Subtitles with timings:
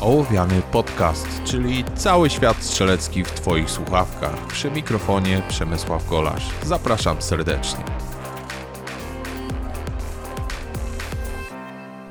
[0.00, 4.46] Ołowiany Podcast, czyli cały świat strzelecki w Twoich słuchawkach.
[4.46, 6.50] Przy mikrofonie Przemysław Golasz.
[6.62, 7.84] Zapraszam serdecznie.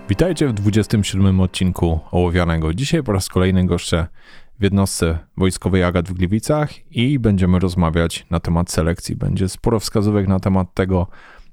[0.10, 2.74] Witajcie w 27 odcinku Ołowianego.
[2.74, 4.08] Dzisiaj po raz kolejny goszczę
[4.60, 9.16] w jednostce wojskowej Agat w Gliwicach i będziemy rozmawiać na temat selekcji.
[9.16, 11.08] Będzie sporo wskazówek na temat tego,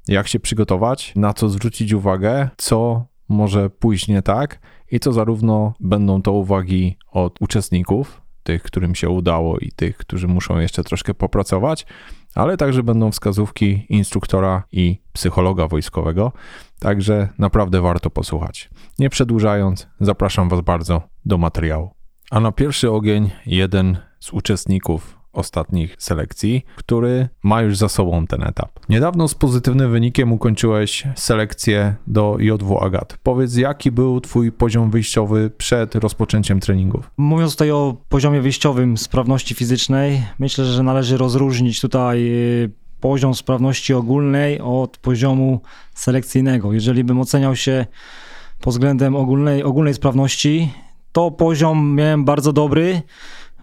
[0.09, 4.61] jak się przygotować, na co zwrócić uwagę, co może pójść nie tak
[4.91, 10.28] i to zarówno będą to uwagi od uczestników, tych, którym się udało i tych, którzy
[10.28, 11.87] muszą jeszcze troszkę popracować,
[12.34, 16.32] ale także będą wskazówki instruktora i psychologa wojskowego,
[16.79, 18.70] także naprawdę warto posłuchać.
[18.98, 21.95] Nie przedłużając, zapraszam Was bardzo do materiału.
[22.30, 28.43] A na pierwszy ogień jeden z uczestników ostatnich selekcji, który ma już za sobą ten
[28.43, 28.70] etap.
[28.88, 33.19] Niedawno z pozytywnym wynikiem ukończyłeś selekcję do JW Agat.
[33.23, 37.10] Powiedz, jaki był twój poziom wyjściowy przed rozpoczęciem treningów?
[37.16, 42.29] Mówiąc tutaj o poziomie wyjściowym sprawności fizycznej, myślę, że należy rozróżnić tutaj
[42.65, 45.60] y, poziom sprawności ogólnej od poziomu
[45.95, 46.73] selekcyjnego.
[46.73, 47.87] Jeżeli bym oceniał się
[48.60, 50.73] pod względem ogólnej, ogólnej sprawności,
[51.12, 53.02] to poziom miałem bardzo dobry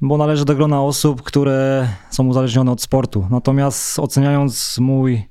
[0.02, 3.28] bo należy do grona osób, które są uzależnione od sportu.
[3.30, 5.24] Natomiast oceniając mój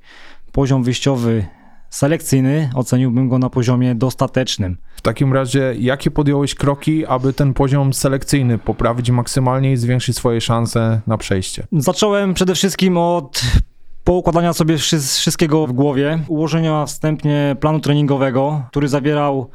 [0.52, 1.46] poziom wyjściowy
[1.90, 4.77] selekcyjny, oceniłbym go na poziomie dostatecznym.
[4.96, 10.40] W takim razie, jakie podjąłeś kroki, aby ten poziom selekcyjny poprawić maksymalnie i zwiększyć swoje
[10.40, 11.66] szanse na przejście?
[11.72, 13.42] Zacząłem przede wszystkim od
[14.05, 19.50] poukładania sobie wszystkiego w głowie, ułożenia wstępnie planu treningowego, który zawierał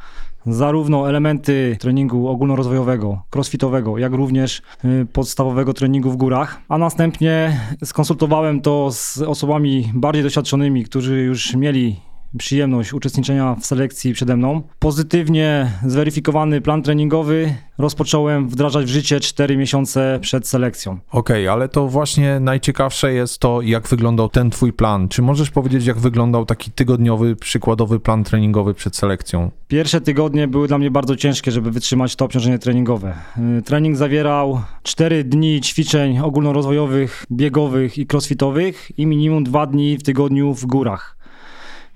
[0.47, 8.61] zarówno elementy treningu ogólnorozwojowego, crossfitowego, jak również y, podstawowego treningu w górach, a następnie skonsultowałem
[8.61, 11.99] to z osobami bardziej doświadczonymi, którzy już mieli
[12.38, 14.61] przyjemność uczestniczenia w selekcji przede mną.
[14.80, 20.91] Pozytywnie zweryfikowany plan treningowy rozpocząłem wdrażać w życie 4 miesiące przed selekcją.
[21.11, 25.07] Okej, okay, ale to właśnie najciekawsze jest to, jak wyglądał ten twój plan.
[25.07, 29.52] Czy możesz powiedzieć, jak wyglądał taki tygodniowy, przykładowy plan treningowy przed selekcją?
[29.67, 33.13] Pierwsze tygodnie były dla mnie bardzo ciężkie, żeby wytrzymać to obciążenie treningowe.
[33.59, 40.03] Y, trening zawierał 4 dni ćwiczeń ogólnorozwojowych, biegowych i crossfitowych i minimum 2 dni w
[40.03, 41.16] tygodniu w górach.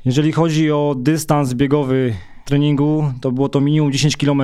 [0.05, 2.13] Jeżeli chodzi o dystans biegowy
[2.45, 4.41] treningu, to było to minimum 10 km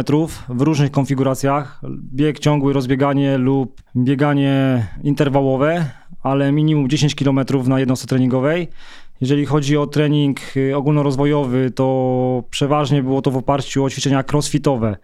[0.49, 1.81] w różnych konfiguracjach.
[2.13, 5.89] Bieg ciągły, rozbieganie lub bieganie interwałowe,
[6.23, 8.67] ale minimum 10 km na jednostce treningowej.
[9.21, 14.97] Jeżeli chodzi o trening y, ogólnorozwojowy, to przeważnie było to w oparciu o ćwiczenia crossfitowe.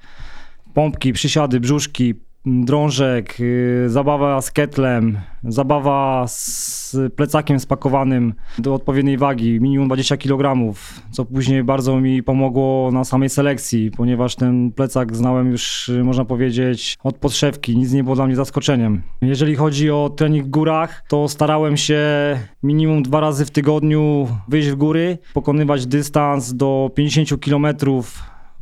[0.73, 2.15] Pompki, przysiady, brzuszki,
[2.45, 10.73] drążek, y, zabawa z ketlem, zabawa z plecakiem spakowanym do odpowiedniej wagi, minimum 20 kg,
[11.11, 16.25] co później bardzo mi pomogło na samej selekcji, ponieważ ten plecak znałem już, y, można
[16.25, 19.01] powiedzieć, od podszewki, nic nie było dla mnie zaskoczeniem.
[19.21, 21.99] Jeżeli chodzi o trening w górach, to starałem się
[22.63, 27.67] minimum dwa razy w tygodniu wyjść w góry, pokonywać dystans do 50 km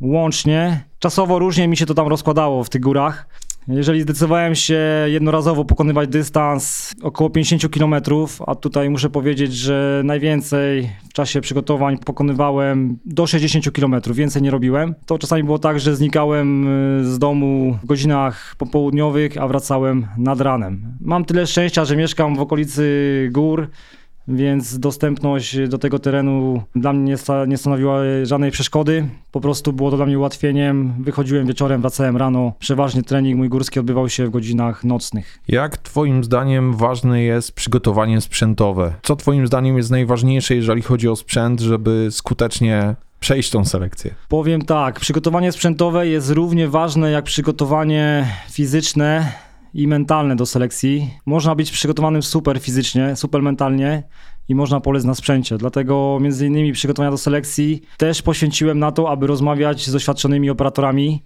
[0.00, 0.84] łącznie.
[0.98, 3.26] Czasowo różnie mi się to tam rozkładało w tych górach.
[3.68, 7.94] Jeżeli zdecydowałem się jednorazowo pokonywać dystans około 50 km,
[8.46, 14.50] a tutaj muszę powiedzieć, że najwięcej w czasie przygotowań pokonywałem do 60 km, więcej nie
[14.50, 16.68] robiłem, to czasami było tak, że znikałem
[17.00, 20.96] y, z domu w godzinach popołudniowych, a wracałem nad ranem.
[21.00, 23.68] Mam tyle szczęścia, że mieszkam w okolicy gór,
[24.28, 27.16] więc dostępność do tego terenu dla mnie
[27.46, 29.08] nie, stanowiła żadnej przeszkody.
[29.32, 30.94] Po prostu było to dla mnie ułatwieniem.
[30.98, 32.52] Wychodziłem wieczorem, wracałem rano.
[32.58, 35.38] Przeważnie trening mój górski odbywał się w godzinach nocnych.
[35.48, 38.94] Jak Twoim zdaniem ważne jest przygotowanie sprzętowe?
[39.02, 44.14] Co Twoim zdaniem jest najważniejsze, jeżeli chodzi o sprzęt, żeby skutecznie przejść tą selekcję?
[44.28, 49.32] Powiem tak, przygotowanie sprzętowe jest równie ważne jak przygotowanie fizyczne
[49.74, 51.10] i mentalne do selekcji.
[51.26, 54.02] Można być przygotowanym super fizycznie, super mentalnie
[54.48, 55.58] i można polec na sprzęcie.
[55.58, 61.22] Dlatego między innymi przygotowania do selekcji też poświęciłem na to, aby rozmawiać z doświadczonymi operatorami,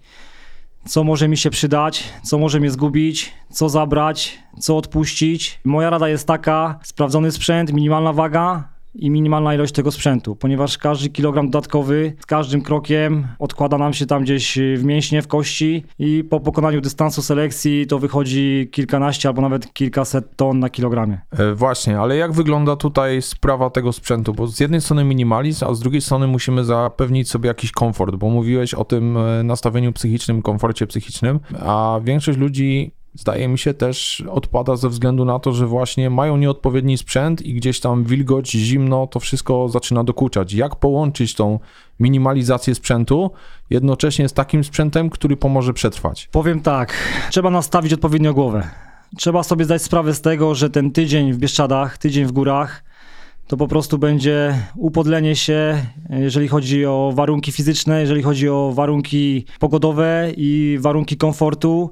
[0.87, 5.59] co może mi się przydać, co może mnie zgubić, co zabrać, co odpuścić.
[5.63, 11.09] Moja rada jest taka: sprawdzony sprzęt, minimalna waga, i minimalna ilość tego sprzętu, ponieważ każdy
[11.09, 16.23] kilogram dodatkowy z każdym krokiem odkłada nam się tam gdzieś w mięśnie, w kości i
[16.23, 21.21] po pokonaniu dystansu selekcji to wychodzi kilkanaście albo nawet kilkaset ton na kilogramie.
[21.31, 24.33] E, właśnie, ale jak wygląda tutaj sprawa tego sprzętu?
[24.33, 28.29] Bo z jednej strony minimalizm, a z drugiej strony musimy zapewnić sobie jakiś komfort, bo
[28.29, 34.23] mówiłeś o tym e, nastawieniu psychicznym, komforcie psychicznym, a większość ludzi zdaje mi się też
[34.31, 39.07] odpada ze względu na to, że właśnie mają nieodpowiedni sprzęt i gdzieś tam wilgoć, zimno,
[39.07, 40.53] to wszystko zaczyna dokuczać.
[40.53, 41.59] Jak połączyć tą
[41.99, 43.31] minimalizację sprzętu
[43.69, 46.29] jednocześnie z takim sprzętem, który pomoże przetrwać?
[46.31, 46.93] Powiem tak,
[47.31, 48.69] trzeba nastawić odpowiednio głowę.
[49.17, 52.83] Trzeba sobie zdać sprawę z tego, że ten tydzień w Bieszczadach, tydzień w górach,
[53.47, 59.45] to po prostu będzie upodlenie się, jeżeli chodzi o warunki fizyczne, jeżeli chodzi o warunki
[59.59, 61.91] pogodowe i warunki komfortu.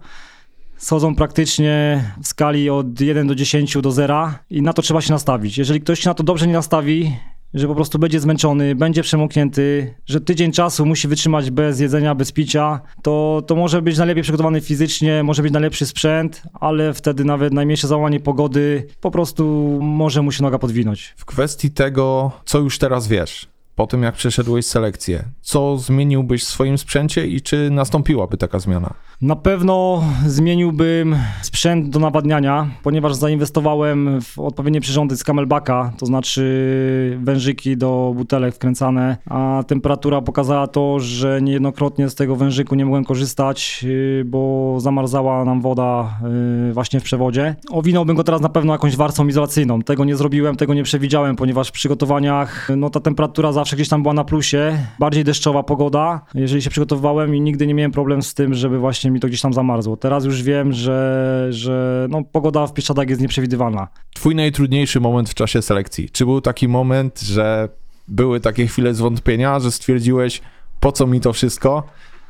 [0.83, 5.11] Schodzą praktycznie w skali od 1 do 10 do 0 i na to trzeba się
[5.11, 5.57] nastawić.
[5.57, 7.15] Jeżeli ktoś się na to dobrze nie nastawi,
[7.53, 12.31] że po prostu będzie zmęczony, będzie przemoknięty, że tydzień czasu musi wytrzymać bez jedzenia, bez
[12.31, 17.53] picia, to, to może być najlepiej przygotowany fizycznie, może być najlepszy sprzęt, ale wtedy nawet
[17.53, 19.43] najmniejsze załamanie pogody po prostu
[19.81, 21.13] może mu się noga podwinąć.
[21.17, 26.47] W kwestii tego, co już teraz wiesz, po tym jak przeszedłeś selekcję, co zmieniłbyś w
[26.47, 28.93] swoim sprzęcie i czy nastąpiłaby taka zmiana?
[29.21, 36.43] Na pewno zmieniłbym sprzęt do nawadniania, ponieważ zainwestowałem w odpowiednie przyrządy z camelbacka, to znaczy
[37.21, 43.05] wężyki do butelek wkręcane, a temperatura pokazała to, że niejednokrotnie z tego wężyku nie mogłem
[43.05, 46.19] korzystać, yy, bo zamarzała nam woda
[46.67, 47.55] yy, właśnie w przewodzie.
[47.71, 49.81] Owinąłbym go teraz na pewno jakąś warstwą izolacyjną.
[49.81, 54.01] Tego nie zrobiłem, tego nie przewidziałem, ponieważ w przygotowaniach no, ta temperatura zawsze gdzieś tam
[54.01, 58.33] była na plusie, bardziej deszczowa pogoda, jeżeli się przygotowywałem i nigdy nie miałem problem z
[58.33, 59.97] tym, żeby właśnie mi to gdzieś tam zamarzło.
[59.97, 63.87] Teraz już wiem, że, że no, pogoda w Pieszczadach jest nieprzewidywalna.
[64.15, 66.09] Twój najtrudniejszy moment w czasie selekcji.
[66.09, 67.69] Czy był taki moment, że
[68.07, 70.41] były takie chwile zwątpienia, że stwierdziłeś,
[70.79, 71.83] po co mi to wszystko,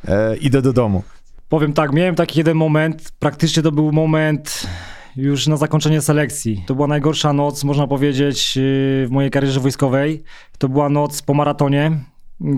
[0.07, 1.03] e, idę do domu?
[1.49, 4.67] Powiem tak, miałem taki jeden moment, praktycznie to był moment
[5.15, 6.63] już na zakończenie selekcji.
[6.65, 10.23] To była najgorsza noc, można powiedzieć, w mojej karierze wojskowej.
[10.57, 11.91] To była noc po maratonie,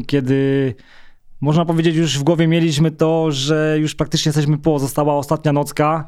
[0.08, 0.76] kiedy
[1.42, 6.08] można powiedzieć, już w głowie mieliśmy to, że już praktycznie jesteśmy po, została ostatnia nocka.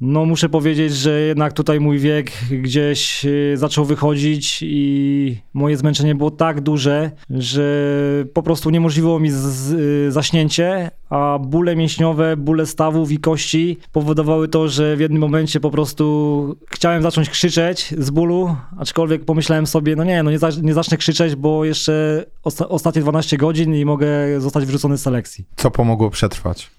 [0.00, 6.14] No muszę powiedzieć, że jednak tutaj mój wiek gdzieś y, zaczął wychodzić i moje zmęczenie
[6.14, 7.94] było tak duże, że
[8.34, 14.68] po prostu uniemożliwiło mi y, zaśnięcie, a bóle mięśniowe, bóle stawów i kości powodowały to,
[14.68, 20.04] że w jednym momencie po prostu chciałem zacząć krzyczeć z bólu, aczkolwiek pomyślałem sobie, no
[20.04, 24.40] nie, no nie, za, nie zacznę krzyczeć, bo jeszcze osta ostatnie 12 godzin i mogę
[24.40, 25.44] zostać wyrzucony z selekcji.
[25.56, 26.70] Co pomogło przetrwać?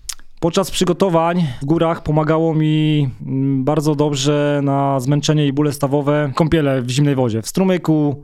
[0.41, 6.81] Podczas przygotowań w górach pomagało mi mm, bardzo dobrze na zmęczenie i bóle stawowe kąpiele
[6.81, 8.23] w zimnej wodzie, w strumyku,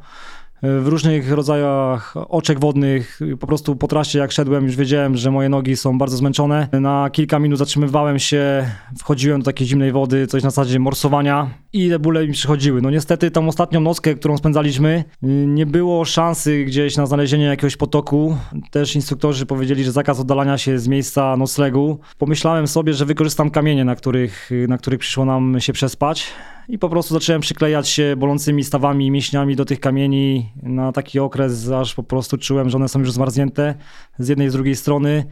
[0.63, 3.19] w różnych rodzajach oczek wodnych.
[3.39, 6.67] Po prostu po trasie jak szedłem już wiedziałem, że moje nogi są bardzo zmęczone.
[6.71, 8.69] Na kilka minut zatrzymywałem się,
[8.99, 12.81] wchodziłem do takiej zimnej wody, coś na zasadzie morsowania i te bóle mi przychodziły.
[12.81, 15.03] No niestety tą ostatnią nockę, którą spędzaliśmy,
[15.47, 18.37] nie było szansy gdzieś na znalezienie jakiegoś potoku.
[18.71, 21.99] Też instruktorzy powiedzieli, że zakaz oddalania się z miejsca noclegu.
[22.17, 26.27] Pomyślałem sobie, że wykorzystam kamienie, na których, na których przyszło nam się przespać
[26.69, 31.19] i po prostu zacząłem przyklejać się bolącymi stawami i mięśniami do tych kamieni na taki
[31.19, 33.75] okres, aż po prostu czułem, że one są już zmarznięte
[34.19, 35.25] z jednej i z drugiej strony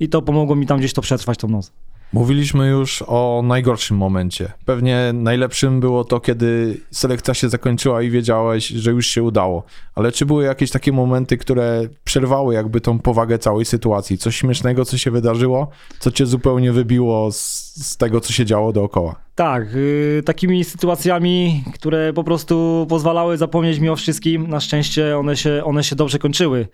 [0.00, 1.72] i to pomogło mi tam gdzieś to przetrwać tą noc.
[2.12, 4.52] Mówiliśmy już o najgorszym momencie.
[4.64, 9.64] Pewnie najlepszym było to, kiedy selekcja się zakończyła i wiedziałeś, że już się udało.
[9.94, 14.18] Ale czy były jakieś takie momenty, które przerwały jakby tą powagę całej sytuacji?
[14.18, 17.38] Coś śmiesznego, co się wydarzyło, co cię zupełnie wybiło z,
[17.86, 19.16] z tego, co się działo dookoła?
[19.34, 24.46] Tak, yy, takimi sytuacjami, które po prostu pozwalały zapomnieć mi o wszystkim.
[24.46, 26.68] Na szczęście one się, one się dobrze kończyły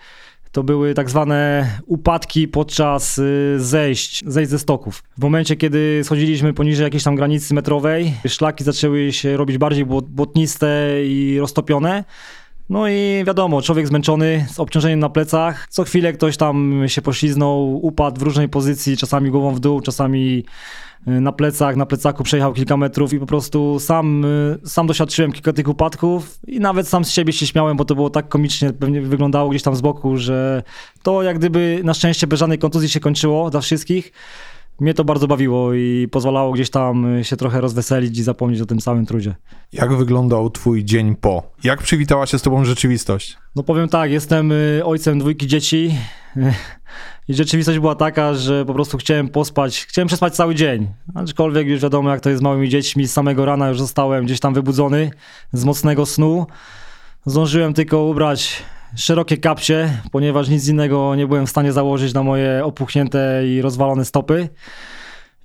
[0.53, 5.03] to były tak zwane upadki podczas y, zejść, zejść ze stoków.
[5.19, 10.69] W momencie, kiedy schodziliśmy poniżej jakiejś tam granicy metrowej, szlaki zaczęły się robić bardziej błotniste
[11.05, 12.05] i roztopione.
[12.71, 15.67] No i wiadomo, człowiek zmęczony, z obciążeniem na plecach.
[15.71, 20.45] Co chwilę ktoś tam się pośliznął, upadł w różnej pozycji, czasami głową w dół, czasami
[21.07, 25.33] Y, na plecach, na plecaku przejechał kilka metrów i po prostu sam, y, sam doświadczyłem
[25.33, 28.73] kilka tych upadków i nawet sam z siebie się śmiałem, bo to było tak komicznie,
[28.73, 30.63] pewnie wyglądało gdzieś tam z boku, że
[31.03, 34.13] to jak gdyby na szczęście bez żadnej kontuzji się kończyło dla wszystkich.
[34.81, 38.67] Mnie to bardzo bawiło i pozwalało gdzieś tam y, się trochę rozweselić i zapomnieć o
[38.67, 39.35] tym samym trudzie.
[39.73, 41.43] Jak wyglądał twój dzień po?
[41.65, 43.37] Jak przywitała się z tobą rzeczywistość?
[43.57, 44.53] No powiem tak, jestem
[44.85, 45.95] ojcem dwójki dzieci.
[47.29, 50.89] I rzeczywistość była taka, że po prostu chciałem pospać, chciałem przespać cały dzień.
[51.15, 54.41] Aczkolwiek już wiadomo, jak to jest z małymi dziećmi, z samego rana już zostałem gdzieś
[54.41, 55.11] tam wybudzony
[55.53, 56.47] z mocnego snu.
[57.27, 58.63] Zdążyłem tylko ubrać
[58.97, 64.05] szerokie kapcie, ponieważ nic innego nie byłem w stanie założyć na moje opuchnięte i rozwalone
[64.05, 64.49] stopy.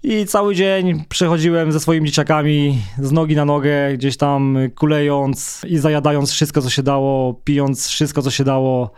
[0.03, 5.77] I cały dzień przechodziłem ze swoimi dzieciakami z nogi na nogę, gdzieś tam kulejąc i
[5.77, 8.91] zajadając wszystko, co się dało, pijąc wszystko, co się dało,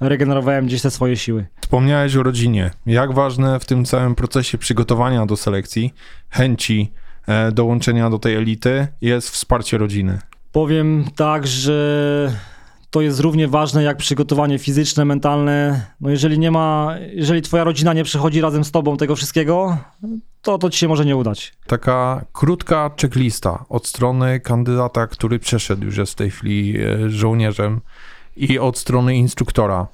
[0.00, 1.46] regenerowałem gdzieś te swoje siły.
[1.60, 2.70] Wspomniałeś o rodzinie.
[2.86, 5.94] Jak ważne w tym całym procesie przygotowania do selekcji,
[6.30, 6.92] chęci
[7.26, 10.18] e, dołączenia do tej elity jest wsparcie rodziny?
[10.52, 12.32] Powiem tak, że
[12.90, 15.86] to jest równie ważne jak przygotowanie fizyczne, mentalne.
[16.00, 19.78] No jeżeli nie ma, jeżeli twoja rodzina nie przechodzi razem z tobą tego wszystkiego,
[20.42, 21.52] to to ci się może nie udać.
[21.66, 27.80] Taka krótka checklista od strony kandydata, który przeszedł już jest w tej chwili e, żołnierzem
[28.36, 29.86] i od strony instruktora.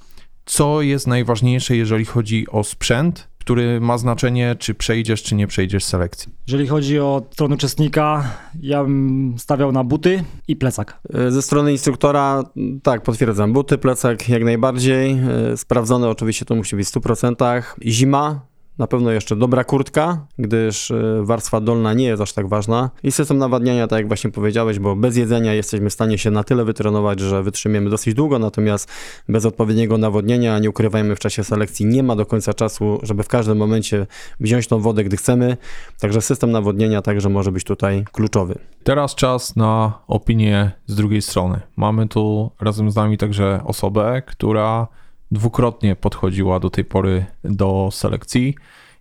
[0.44, 5.84] Co jest najważniejsze, jeżeli chodzi o sprzęt, który ma znaczenie, czy przejdziesz, czy nie przejdziesz
[5.84, 6.32] selekcji?
[6.46, 8.30] Jeżeli chodzi o stronę uczestnika,
[8.62, 11.00] ja bym stawiał na buty i plecak.
[11.14, 12.42] E, ze strony instruktora,
[12.82, 15.12] tak, potwierdzam, buty, plecak jak najbardziej.
[15.52, 17.62] E, sprawdzone oczywiście to musi być w 100%.
[17.82, 18.46] Zima,
[18.78, 22.90] na pewno jeszcze dobra kurtka, gdyż e, warstwa dolna nie jest aż tak ważna.
[23.02, 26.44] I system nawadniania, tak jak właśnie powiedziałeś, bo bez jedzenia jesteśmy w stanie się na
[26.44, 28.88] tyle wytrenować, że wytrzymiemy dosyć długo, natomiast
[29.28, 33.28] bez odpowiedniego nawodnienia, nie ukrywajmy w czasie selekcji, nie ma do końca czasu, żeby w
[33.28, 34.06] każdym momencie
[34.40, 35.56] wziąć tą wodę, gdy chcemy.
[36.00, 38.58] Także system nawodnienia także może być tutaj kluczowy.
[38.84, 41.60] Teraz czas na opinię z drugiej strony.
[41.76, 44.88] Mamy tu razem z nami także osobę, która
[45.30, 48.54] dwukrotnie podchodziła do tej pory do selekcji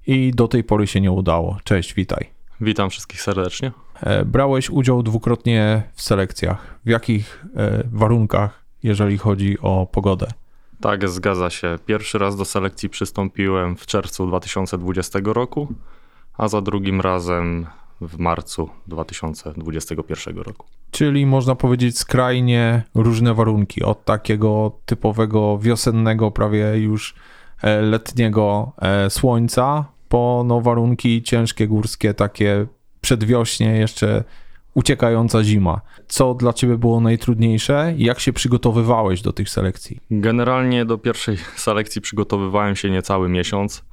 [0.07, 1.57] i do tej pory się nie udało.
[1.63, 2.29] Cześć, witaj.
[2.61, 3.71] Witam wszystkich serdecznie.
[4.01, 6.79] E, brałeś udział dwukrotnie w selekcjach.
[6.85, 10.27] W jakich e, warunkach, jeżeli chodzi o pogodę?
[10.81, 11.79] Tak, zgadza się.
[11.85, 15.67] Pierwszy raz do selekcji przystąpiłem w czerwcu 2020 roku,
[16.37, 17.65] a za drugim razem
[18.01, 20.65] w marcu 2021 roku.
[20.91, 27.15] Czyli można powiedzieć skrajnie różne warunki, od takiego typowego wiosennego, prawie już
[27.61, 32.65] e, letniego e, słońca, po no, warunki ciężkie, górskie, takie
[33.01, 34.23] przedwiośnie, jeszcze
[34.73, 35.81] uciekająca zima.
[36.07, 39.99] Co dla ciebie było najtrudniejsze i jak się przygotowywałeś do tych selekcji?
[40.11, 43.83] Generalnie do pierwszej selekcji przygotowywałem się niecały miesiąc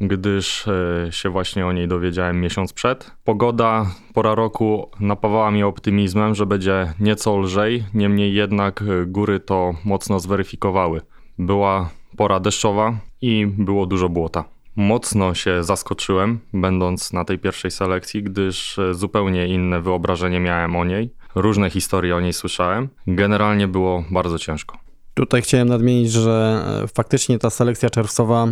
[0.00, 3.10] gdyż e, się właśnie o niej dowiedziałem miesiąc przed.
[3.24, 9.74] Pogoda, pora roku napawała mnie optymizmem, że będzie nieco lżej, niemniej jednak e, góry to
[9.84, 11.00] mocno zweryfikowały.
[11.38, 14.44] Była pora deszczowa i było dużo błota.
[14.76, 20.84] Mocno się zaskoczyłem, będąc na tej pierwszej selekcji, gdyż e, zupełnie inne wyobrażenie miałem o
[20.84, 21.10] niej.
[21.34, 22.88] Różne historie o niej słyszałem.
[23.06, 24.85] Generalnie było bardzo ciężko.
[25.16, 28.48] Tutaj chciałem nadmienić, że e, faktycznie ta selekcja czerwcowa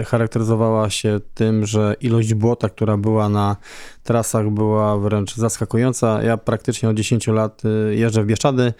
[0.00, 3.56] e, charakteryzowała się tym, że ilość błota, która była na
[4.02, 6.22] trasach, była wręcz zaskakująca.
[6.22, 8.72] Ja praktycznie od 10 lat e, jeżdżę w Bieszczady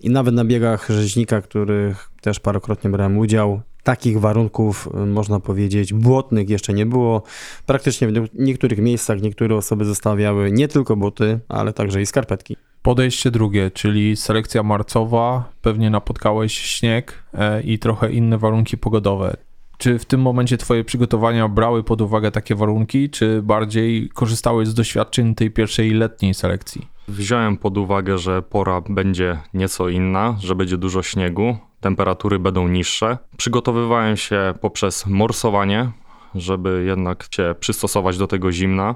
[0.00, 6.50] i nawet na biegach rzeźnika, których też parokrotnie brałem udział, takich warunków, można powiedzieć, błotnych
[6.50, 7.22] jeszcze nie było.
[7.66, 12.56] Praktycznie w niektórych miejscach niektóre osoby zostawiały nie tylko buty, ale także i skarpetki.
[12.82, 19.36] Podejście drugie, czyli selekcja marcowa, pewnie napotkałeś śnieg e, i trochę inne warunki pogodowe.
[19.78, 24.74] Czy w tym momencie Twoje przygotowania brały pod uwagę takie warunki, czy bardziej korzystałeś z
[24.74, 26.88] doświadczeń tej pierwszej letniej selekcji?
[27.08, 33.18] Wziąłem pod uwagę, że pora będzie nieco inna, że będzie dużo śniegu, temperatury będą niższe.
[33.36, 35.90] Przygotowywałem się poprzez morsowanie,
[36.34, 38.94] żeby jednak się przystosować do tego zimna.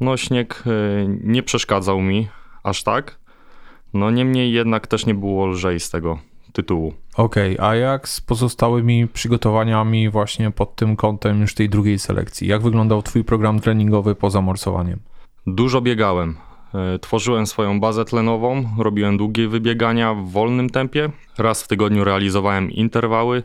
[0.00, 0.70] No, śnieg e,
[1.22, 2.28] nie przeszkadzał mi,
[2.62, 3.18] aż tak.
[3.94, 6.18] No niemniej jednak też nie było lżej z tego
[6.52, 6.94] tytułu.
[7.16, 12.48] Okej, okay, a jak z pozostałymi przygotowaniami właśnie pod tym kątem już tej drugiej selekcji?
[12.48, 15.00] Jak wyglądał twój program treningowy poza morsowaniem?
[15.46, 16.36] Dużo biegałem.
[16.74, 21.10] E, tworzyłem swoją bazę tlenową, robiłem długie wybiegania w wolnym tempie.
[21.38, 23.42] Raz w tygodniu realizowałem interwały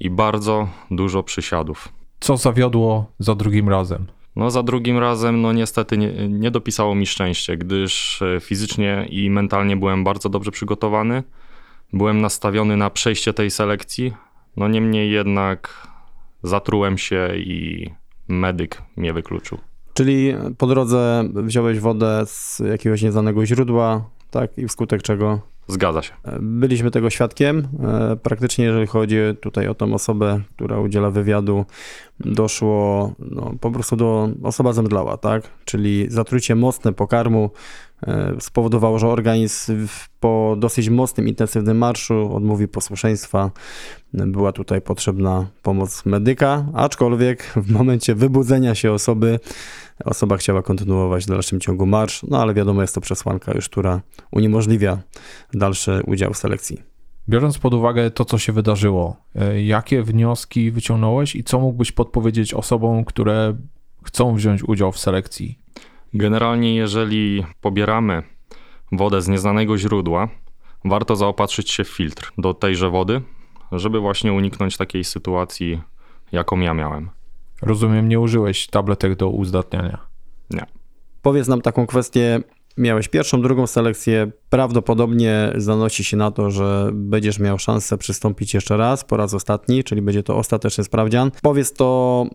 [0.00, 1.88] i bardzo dużo przysiadów.
[2.20, 4.06] Co zawiodło za drugim razem?
[4.36, 9.30] No za drugim razem, no niestety nie, nie dopisało mi szczęście, gdyż e, fizycznie i
[9.30, 11.22] mentalnie byłem bardzo dobrze przygotowany.
[11.92, 14.12] Byłem nastawiony na przejście tej selekcji,
[14.56, 15.88] no niemniej jednak
[16.42, 17.90] zatrułem się i
[18.28, 19.58] medyk mnie wykluczył.
[19.94, 24.58] Czyli po drodze wziąłeś wodę z jakiegoś nieznanego źródła, tak?
[24.58, 26.12] I wskutek czego Zgadza się.
[26.40, 27.68] Byliśmy tego świadkiem.
[27.82, 31.64] E, praktycznie, jeżeli chodzi tutaj o tą osobę, która udziela wywiadu,
[32.20, 35.50] doszło no, po prostu do osoba zemdlała, tak?
[35.64, 37.50] Czyli zatrucie mocne pokarmu
[38.06, 39.88] e, spowodowało, że organizm
[40.20, 43.50] po dosyć mocnym, intensywnym marszu odmówi posłuszeństwa.
[44.14, 49.40] Była tutaj potrzebna pomoc medyka, aczkolwiek w momencie wybudzenia się osoby
[50.04, 54.00] osoba chciała kontynuować w dalszym ciągu marsz, no ale wiadomo, jest to przesłanka już, która
[54.30, 54.98] uniemożliwia
[55.54, 56.92] dalszy udział w selekcji.
[57.28, 62.54] Biorąc pod uwagę to, co się wydarzyło, e, jakie wnioski wyciągnąłeś i co mógłbyś podpowiedzieć
[62.54, 63.56] osobom, które
[64.04, 65.58] chcą wziąć udział w selekcji?
[66.14, 68.22] Generalnie, jeżeli pobieramy
[68.92, 70.28] wodę z nieznanego źródła,
[70.84, 73.20] warto zaopatrzyć się w filtr do tejże wody,
[73.72, 75.80] żeby właśnie uniknąć takiej sytuacji,
[76.32, 77.10] jaką ja miałem.
[77.62, 79.98] Rozumiem, nie użyłeś tabletek do uzdatniania.
[80.50, 80.66] Nie.
[81.22, 82.40] Powiedz nam taką kwestię.
[82.76, 84.30] Miałeś pierwszą, drugą selekcję.
[84.50, 89.84] Prawdopodobnie zanosi się na to, że będziesz miał szansę przystąpić jeszcze raz, po raz ostatni,
[89.84, 91.30] czyli będzie to ostateczny sprawdzian.
[91.42, 92.26] Powiedz to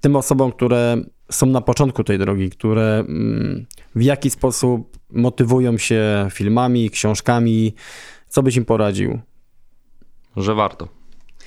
[0.00, 0.96] tym osobom, które
[1.30, 7.74] są na początku tej drogi, które mm, w jaki sposób motywują się filmami, książkami,
[8.28, 9.20] co byś im poradził?
[10.36, 10.88] Że warto.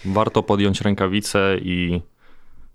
[0.06, 2.02] Warto podjąć rękawice i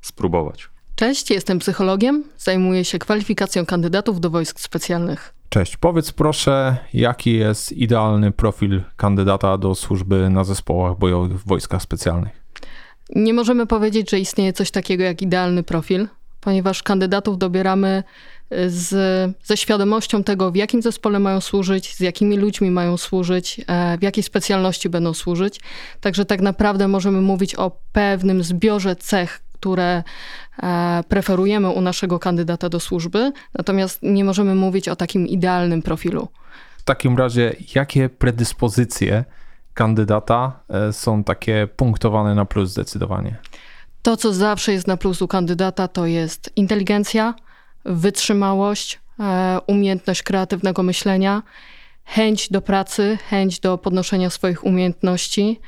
[0.06, 0.68] spróbować.
[0.94, 5.34] Cześć, jestem psychologiem, zajmuję się kwalifikacją kandydatów do wojsk specjalnych.
[5.48, 11.82] Cześć, powiedz proszę, jaki jest idealny profil kandydata do służby na zespołach bojowych w wojskach
[11.82, 12.44] specjalnych?
[13.10, 16.08] Nie możemy powiedzieć, że istnieje coś takiego jak idealny profil,
[16.40, 18.02] ponieważ kandydatów dobieramy
[18.52, 18.90] y, z,
[19.44, 24.02] ze świadomością tego, w jakim zespole mają służyć, z jakimi ludźmi mają służyć, e, w
[24.02, 25.60] jakiej specjalności będą służyć.
[26.00, 30.02] Także tak naprawdę możemy mówić o pewnym zbiorze cech, które
[30.62, 36.28] e, preferujemy u naszego kandydata do służby, natomiast nie możemy mówić o takim idealnym profilu.
[36.78, 39.24] W takim razie, jakie predyspozycje
[39.74, 43.36] kandydata e, są takie punktowane na plus zdecydowanie?
[44.02, 47.34] To, co zawsze jest na plus u kandydata, to jest inteligencja,
[47.84, 51.42] wytrzymałość, e, umiejętność kreatywnego myślenia,
[52.04, 55.60] chęć do pracy, chęć do podnoszenia swoich umiejętności,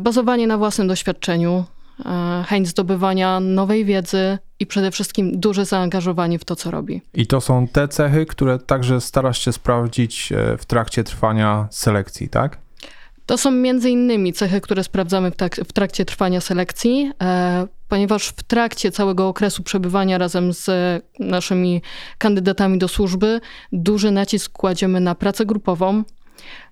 [0.00, 1.64] bazowanie na własnym doświadczeniu,
[2.46, 7.02] chęć zdobywania nowej wiedzy i przede wszystkim duże zaangażowanie w to, co robi.
[7.14, 12.28] I to są te cechy, które także starasz się sprawdzić e, w trakcie trwania selekcji,
[12.28, 12.58] tak?
[13.26, 18.28] To są między innymi cechy, które sprawdzamy w, tak, w trakcie trwania selekcji, e, ponieważ
[18.28, 20.70] w trakcie całego okresu przebywania razem z
[21.18, 21.82] naszymi
[22.18, 23.40] kandydatami do służby
[23.72, 26.04] duży nacisk kładziemy na pracę grupową,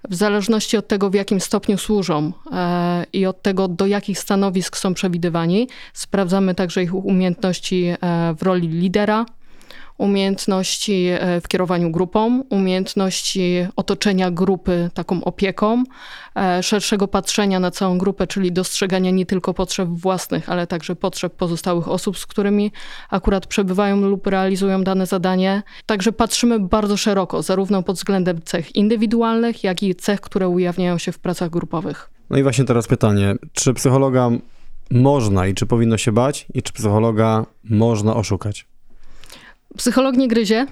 [0.09, 4.77] w zależności od tego, w jakim stopniu służą e, i od tego, do jakich stanowisk
[4.77, 7.97] są przewidywani, sprawdzamy także ich umiejętności e,
[8.39, 9.27] w roli lidera,
[10.01, 15.85] umiejętności e, w kierowaniu grupą, umiejętności otoczenia grupy taką opieką,
[16.37, 21.35] e, szerszego patrzenia na całą grupę, czyli dostrzegania nie tylko potrzeb własnych, ale także potrzeb
[21.35, 22.73] pozostałych osób, z którymi
[23.11, 25.63] akurat przebywają lub realizują dane zadanie.
[25.87, 31.13] Także patrzymy bardzo szeroko, zarówno pod względem cech indywidualnych, jak i cech, które ujawniają się
[31.13, 32.11] w pracach grupowych.
[32.31, 34.31] No i właśnie teraz pytanie, czy psychologa
[34.91, 38.70] można i czy powinno się bać i czy psychologa można oszukać?
[39.77, 40.67] Psycholog nie gryzie,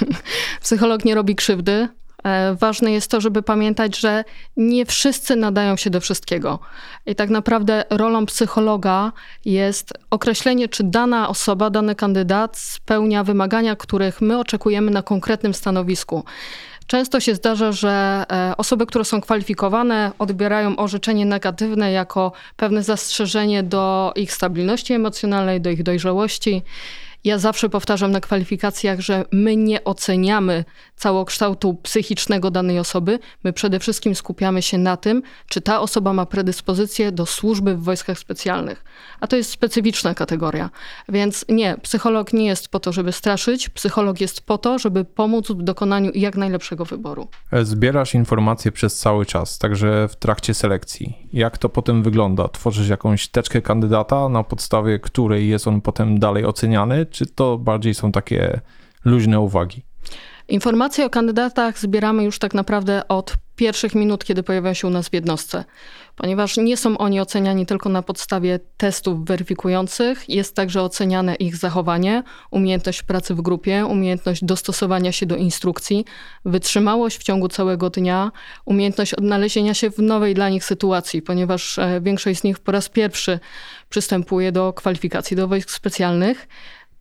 [0.62, 1.88] psycholog nie robi krzywdy.
[2.24, 4.24] E, ważne jest to, żeby pamiętać, że
[4.56, 6.58] nie wszyscy nadają się do wszystkiego.
[7.06, 9.12] I tak naprawdę rolą psychologa
[9.44, 16.24] jest określenie, czy dana osoba, dany kandydat spełnia wymagania, których my oczekujemy na konkretnym stanowisku.
[16.86, 23.62] Często się zdarza, że e, osoby, które są kwalifikowane, odbierają orzeczenie negatywne jako pewne zastrzeżenie
[23.62, 26.62] do ich stabilności emocjonalnej, do ich dojrzałości.
[27.24, 30.64] Ja zawsze powtarzam na kwalifikacjach, że my nie oceniamy
[30.96, 33.18] całokształtu psychicznego danej osoby.
[33.44, 37.82] My przede wszystkim skupiamy się na tym, czy ta osoba ma predyspozycję do służby w
[37.82, 38.84] wojskach specjalnych.
[39.20, 40.70] A to jest specyficzna kategoria.
[41.08, 45.48] Więc nie, psycholog nie jest po to, żeby straszyć, psycholog jest po to, żeby pomóc
[45.48, 47.28] w dokonaniu jak najlepszego wyboru.
[47.62, 51.28] Zbierasz informacje przez cały czas, także w trakcie selekcji.
[51.32, 52.48] Jak to potem wygląda?
[52.48, 57.94] Tworzysz jakąś teczkę kandydata, na podstawie której jest on potem dalej oceniany, czy to bardziej
[57.94, 58.60] są takie
[59.04, 59.82] luźne uwagi?
[60.48, 65.08] Informacje o kandydatach zbieramy już tak naprawdę od pierwszych minut, kiedy pojawiają się u nas
[65.08, 65.64] w jednostce,
[66.16, 72.22] ponieważ nie są oni oceniani tylko na podstawie testów weryfikujących, jest także oceniane ich zachowanie,
[72.50, 76.04] umiejętność pracy w grupie, umiejętność dostosowania się do instrukcji,
[76.44, 78.32] wytrzymałość w ciągu całego dnia,
[78.64, 82.88] umiejętność odnalezienia się w nowej dla nich sytuacji, ponieważ e, większość z nich po raz
[82.88, 83.40] pierwszy
[83.88, 86.48] przystępuje do kwalifikacji do wojsk specjalnych.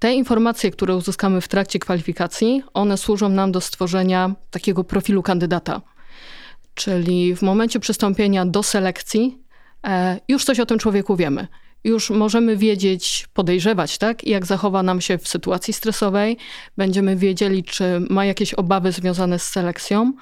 [0.01, 5.81] Te informacje, które uzyskamy w trakcie kwalifikacji, one służą nam do stworzenia takiego profilu kandydata.
[6.73, 9.37] Czyli w momencie przystąpienia do selekcji
[9.87, 11.47] e, już coś o tym człowieku wiemy.
[11.83, 16.37] Już możemy wiedzieć, podejrzewać, tak, jak zachowa nam się w sytuacji stresowej.
[16.77, 20.13] Będziemy wiedzieli, czy ma jakieś obawy związane z selekcją.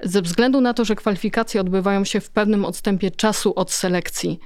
[0.00, 4.40] Ze względu na to, że kwalifikacje odbywają się w pewnym odstępie czasu od selekcji,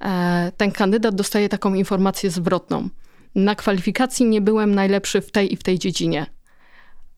[0.00, 2.88] e, ten kandydat dostaje taką informację zwrotną
[3.34, 6.26] na kwalifikacji nie byłem najlepszy w tej i w tej dziedzinie.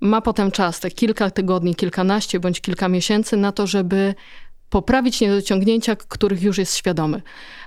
[0.01, 4.14] Ma potem czas, te kilka tygodni, kilkanaście bądź kilka miesięcy na to, żeby
[4.70, 7.22] poprawić niedociągnięcia, których już jest świadomy.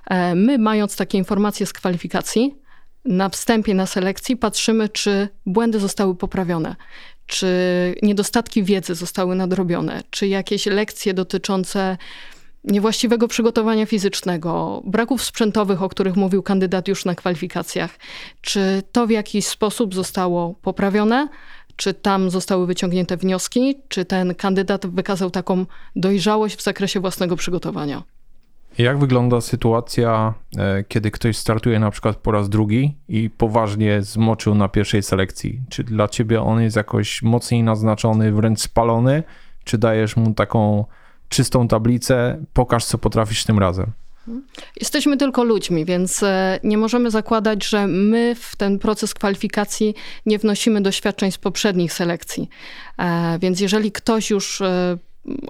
[0.10, 2.56] E, my, mając takie informacje z kwalifikacji,
[3.06, 6.76] na wstępie na selekcji patrzymy, czy błędy zostały poprawione,
[7.26, 7.48] czy
[8.04, 11.98] niedostatki wiedzy zostały nadrobione, czy jakieś lekcje dotyczące
[12.68, 18.00] niewłaściwego przygotowania fizycznego, braków sprzętowych, o których mówił kandydat już na kwalifikacjach,
[18.42, 21.28] czy to w jakiś sposób zostało poprawione,
[21.76, 28.04] czy tam zostały wyciągnięte wnioski, czy ten kandydat wykazał taką dojrzałość w zakresie własnego przygotowania.
[28.78, 34.56] Jak wygląda sytuacja, e, kiedy ktoś startuje na przykład po raz drugi i poważnie zmoczył
[34.56, 35.62] na pierwszej selekcji?
[35.70, 39.24] Czy dla ciebie on jest jakoś mocniej naznaczony, wręcz spalony,
[39.64, 40.86] czy dajesz mu taką
[41.30, 43.92] czystą tablicę, pokaż co potrafisz tym razem?
[44.80, 50.40] Jesteśmy tylko ludźmi, więc e, nie możemy zakładać, że my w ten proces kwalifikacji nie
[50.40, 52.50] wnosimy doświadczeń z poprzednich selekcji.
[52.98, 54.62] E, więc jeżeli ktoś już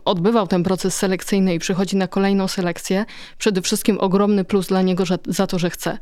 [0.05, 3.05] odbywał ten proces selekcyjny i przychodzi na kolejną selekcję,
[3.37, 5.97] przede wszystkim ogromny plus dla niego że, za to, że chce,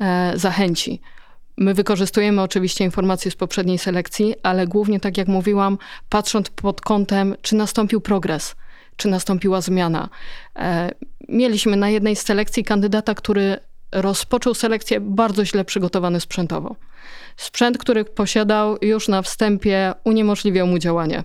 [0.00, 1.00] e, zachęci.
[1.56, 7.34] My wykorzystujemy oczywiście informacje z poprzedniej selekcji, ale głównie, tak jak mówiłam, patrząc pod kątem,
[7.42, 8.54] czy nastąpił progres,
[8.96, 10.08] czy nastąpiła zmiana.
[10.56, 10.90] E,
[11.28, 13.56] mieliśmy na jednej z selekcji kandydata, który
[13.92, 16.76] rozpoczął selekcję bardzo źle przygotowany sprzętowo.
[17.36, 21.24] Sprzęt, który posiadał już na wstępie, uniemożliwiał mu działanie.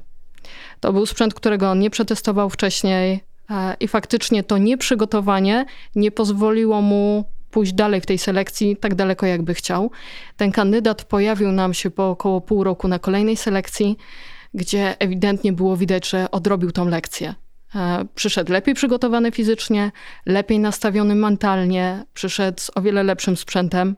[0.80, 6.82] To był sprzęt, którego on nie przetestował wcześniej e, i faktycznie to nieprzygotowanie nie pozwoliło
[6.82, 9.92] mu pójść dalej w tej selekcji tak daleko, jakby chciał.
[10.38, 13.98] Ten kandydat pojawił nam się po około pół roku na kolejnej selekcji,
[14.54, 17.36] gdzie ewidentnie było widać, że odrobił tą lekcję.
[17.76, 19.92] E, przyszedł lepiej przygotowany fizycznie,
[20.26, 23.96] lepiej nastawiony mentalnie, przyszedł z o wiele lepszym sprzętem.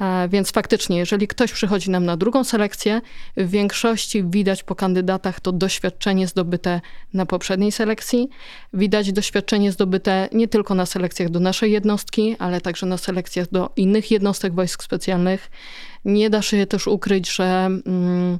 [0.00, 3.00] E, więc faktycznie, jeżeli ktoś przychodzi nam na drugą selekcję,
[3.36, 6.80] w większości widać po kandydatach to doświadczenie zdobyte
[7.14, 8.28] na poprzedniej selekcji.
[8.72, 13.70] Widać doświadczenie zdobyte nie tylko na selekcjach do naszej jednostki, ale także na selekcjach do
[13.76, 15.50] innych jednostek wojsk specjalnych.
[16.04, 17.68] Nie da się też ukryć, że.
[17.86, 18.38] Mm,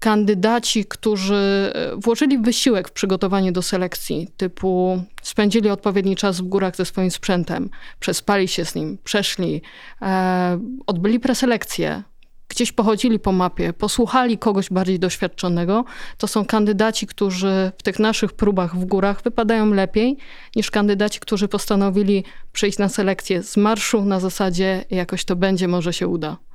[0.00, 6.76] kandydaci, którzy e, włożyli wysiłek w przygotowanie do selekcji, typu spędzili odpowiedni czas w górach
[6.76, 9.62] ze swoim sprzętem, przespali się z nim, przeszli,
[10.02, 12.02] e, odbyli preselekcję,
[12.48, 15.84] gdzieś pochodzili po mapie, posłuchali kogoś bardziej doświadczonego,
[16.18, 20.16] to są kandydaci, którzy w tych naszych próbach w górach wypadają lepiej
[20.56, 25.92] niż kandydaci, którzy postanowili przyjść na selekcję z marszu na zasadzie jakoś to będzie, może
[25.92, 26.49] się uda.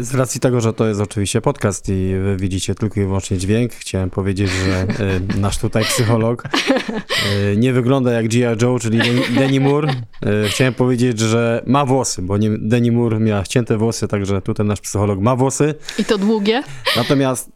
[0.00, 3.72] Z racji tego, że to jest oczywiście podcast i wy widzicie tylko i wyłącznie dźwięk,
[3.72, 8.62] chciałem powiedzieć, że e, nasz tutaj psycholog e, nie wygląda jak G.I.
[8.62, 8.98] Joe, czyli
[9.38, 9.88] Danny Moore.
[9.88, 14.80] E, chciałem powiedzieć, że ma włosy, bo Danny Moore miała ścięte włosy, także tutaj nasz
[14.80, 15.74] psycholog ma włosy.
[15.98, 16.62] I to długie.
[16.96, 17.50] Natomiast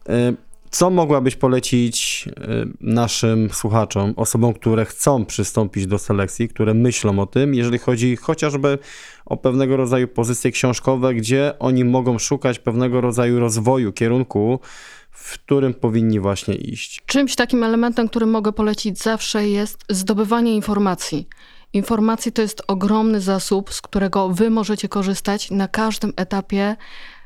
[0.71, 2.29] co mogłabyś polecić
[2.81, 8.77] naszym słuchaczom, osobom, które chcą przystąpić do selekcji, które myślą o tym, jeżeli chodzi chociażby
[9.25, 14.59] o pewnego rodzaju pozycje książkowe, gdzie oni mogą szukać pewnego rodzaju rozwoju, kierunku,
[15.11, 17.01] w którym powinni właśnie iść.
[17.05, 21.27] Czymś takim elementem, który mogę polecić zawsze jest zdobywanie informacji.
[21.73, 26.75] Informacji to jest ogromny zasób, z którego wy możecie korzystać na każdym etapie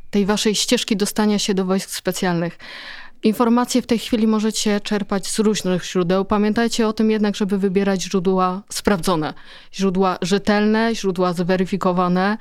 [0.09, 2.57] tej waszej ścieżki dostania się do wojsk specjalnych.
[3.23, 6.25] Informacje w tej chwili możecie czerpać z różnych źródeł.
[6.25, 9.33] Pamiętajcie o tym jednak, żeby wybierać źródła sprawdzone,
[9.73, 12.37] źródła rzetelne, źródła zweryfikowane.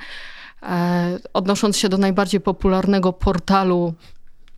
[0.63, 3.95] E, odnosząc się do najbardziej popularnego portalu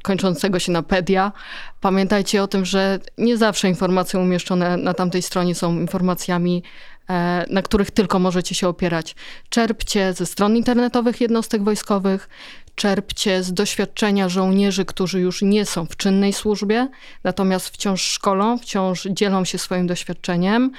[0.02, 1.32] kończącego się na pedia,
[1.80, 6.62] pamiętajcie o tym, że nie zawsze informacje umieszczone na tamtej stronie są informacjami
[7.10, 9.14] e, na których tylko możecie się opierać.
[9.48, 12.28] Czerpcie ze stron internetowych jednostek wojskowych,
[12.74, 16.88] czerpcie z doświadczenia żołnierzy, którzy już nie są w czynnej służbie,
[17.24, 20.70] natomiast wciąż szkolą, wciąż dzielą się swoim doświadczeniem.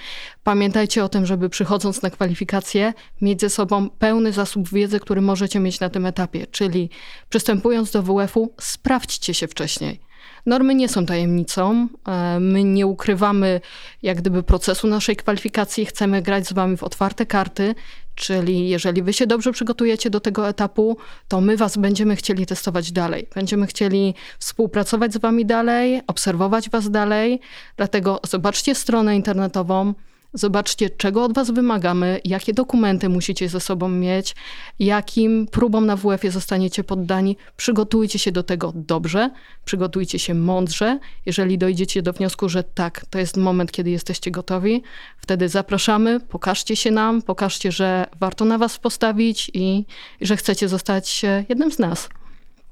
[0.43, 5.59] Pamiętajcie o tym, żeby przychodząc na kwalifikacje, mieć ze sobą pełny zasób wiedzy, który możecie
[5.59, 6.89] mieć na tym etapie, czyli
[7.29, 10.05] przystępując do WF-u, sprawdźcie się wcześniej.
[10.45, 11.87] Normy nie są tajemnicą.
[12.07, 13.61] E, my nie ukrywamy
[14.03, 15.85] jak gdyby procesu naszej kwalifikacji.
[15.85, 17.75] Chcemy grać z wami w otwarte karty,
[18.15, 20.97] czyli jeżeli wy się dobrze przygotujecie do tego etapu,
[21.27, 23.27] to my was będziemy chcieli testować dalej.
[23.35, 27.39] Będziemy chcieli współpracować z wami dalej, obserwować was dalej.
[27.77, 29.93] Dlatego zobaczcie stronę internetową
[30.35, 34.35] Zobaczcie, czego od Was wymagamy, jakie dokumenty musicie ze sobą mieć,
[34.79, 37.37] jakim próbom na WF-ie zostaniecie poddani.
[37.57, 39.29] Przygotujcie się do tego dobrze,
[39.65, 40.99] przygotujcie się mądrze.
[41.25, 44.83] Jeżeli dojdziecie do wniosku, że tak, to jest moment, kiedy jesteście gotowi,
[45.17, 49.85] wtedy zapraszamy, pokażcie się nam, pokażcie, że warto na Was postawić i,
[50.19, 52.09] i że chcecie zostać jednym z nas.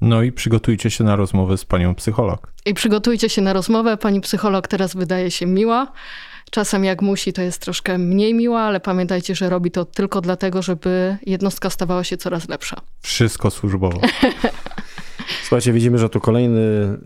[0.00, 2.52] No i przygotujcie się na rozmowę z panią psycholog.
[2.66, 3.96] I przygotujcie się na rozmowę.
[3.96, 5.92] Pani psycholog teraz wydaje się miła
[6.50, 10.62] Czasem jak musi, to jest troszkę mniej miła, ale pamiętajcie, że robi to tylko dlatego,
[10.62, 12.80] żeby jednostka stawała się coraz lepsza.
[13.00, 14.00] Wszystko służbowo.
[15.42, 16.98] Słuchajcie, widzimy, że tu kolejny, y,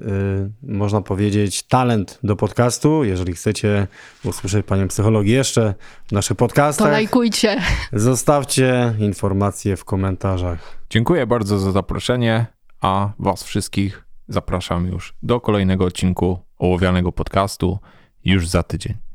[0.62, 3.04] można powiedzieć, talent do podcastu.
[3.04, 3.86] Jeżeli chcecie
[4.24, 5.74] usłyszeć panią psychologii jeszcze
[6.06, 7.60] w naszych podcastach, To lajkujcie.
[7.92, 10.78] zostawcie informacje w komentarzach.
[10.90, 12.46] Dziękuję bardzo za zaproszenie,
[12.80, 17.78] a Was wszystkich zapraszam już do kolejnego odcinku ołowianego podcastu
[18.24, 19.07] już za tydzień.